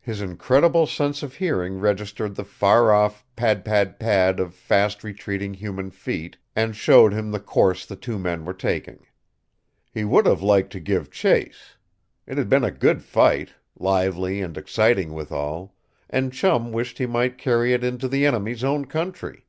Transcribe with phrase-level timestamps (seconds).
[0.00, 5.52] His incredible sense of hearing registered the far off pad pad pad of fast retreating
[5.52, 9.04] human feet, and showed him the course the two men were taking.
[9.92, 11.76] He would have liked to give chase.
[12.26, 15.74] It had been a good fight lively and exciting withal
[16.08, 19.44] and Chum wished he might carry it into the enemies' own country.